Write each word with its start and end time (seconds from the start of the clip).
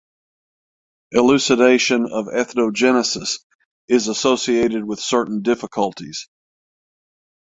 Elucidation 1.11 2.07
of 2.11 2.25
ethnogenesis 2.25 3.37
is 3.87 4.07
associated 4.07 4.83
with 4.83 4.99
certain 4.99 5.43
difficulties. 5.43 6.27